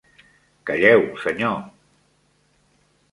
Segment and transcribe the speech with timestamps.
[0.65, 1.61] Calleu, senyor!